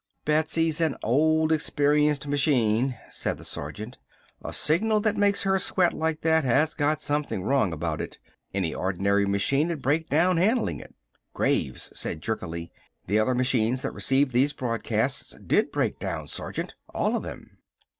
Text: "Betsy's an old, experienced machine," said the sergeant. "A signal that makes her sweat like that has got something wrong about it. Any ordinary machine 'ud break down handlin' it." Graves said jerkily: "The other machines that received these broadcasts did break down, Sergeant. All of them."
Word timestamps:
"Betsy's 0.25 0.81
an 0.81 0.97
old, 1.03 1.51
experienced 1.51 2.25
machine," 2.25 2.97
said 3.11 3.37
the 3.37 3.45
sergeant. 3.45 3.99
"A 4.43 4.51
signal 4.51 4.99
that 5.01 5.15
makes 5.15 5.43
her 5.43 5.59
sweat 5.59 5.93
like 5.93 6.21
that 6.21 6.43
has 6.43 6.73
got 6.73 6.99
something 7.01 7.43
wrong 7.43 7.71
about 7.71 8.01
it. 8.01 8.17
Any 8.51 8.73
ordinary 8.73 9.27
machine 9.27 9.71
'ud 9.71 9.83
break 9.83 10.09
down 10.09 10.37
handlin' 10.37 10.79
it." 10.79 10.95
Graves 11.35 11.91
said 11.93 12.19
jerkily: 12.19 12.71
"The 13.05 13.19
other 13.19 13.35
machines 13.35 13.83
that 13.83 13.93
received 13.93 14.31
these 14.33 14.53
broadcasts 14.53 15.35
did 15.45 15.71
break 15.71 15.99
down, 15.99 16.27
Sergeant. 16.27 16.73
All 16.95 17.15
of 17.15 17.21
them." 17.21 17.59